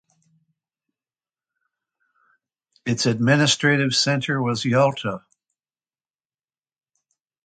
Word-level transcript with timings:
Its 2.87 3.05
administrative 3.05 3.93
centre 3.93 4.41
was 4.41 4.65
Yalta. 4.65 5.23